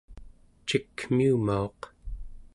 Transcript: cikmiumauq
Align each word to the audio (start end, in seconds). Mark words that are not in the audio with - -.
cikmiumauq 0.67 1.79